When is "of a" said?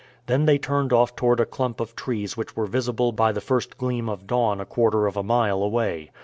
5.05-5.21